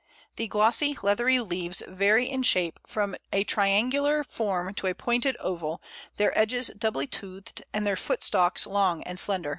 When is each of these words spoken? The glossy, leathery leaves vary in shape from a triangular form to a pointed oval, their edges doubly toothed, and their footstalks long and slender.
The 0.37 0.47
glossy, 0.47 0.97
leathery 1.03 1.39
leaves 1.39 1.83
vary 1.87 2.27
in 2.27 2.41
shape 2.41 2.79
from 2.87 3.15
a 3.31 3.43
triangular 3.43 4.23
form 4.23 4.73
to 4.73 4.87
a 4.87 4.95
pointed 4.95 5.37
oval, 5.39 5.79
their 6.17 6.35
edges 6.35 6.71
doubly 6.75 7.05
toothed, 7.05 7.61
and 7.71 7.85
their 7.85 7.95
footstalks 7.95 8.65
long 8.65 9.03
and 9.03 9.19
slender. 9.19 9.49